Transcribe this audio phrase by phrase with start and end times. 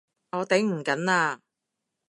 [0.31, 1.37] 我頂唔緊喇！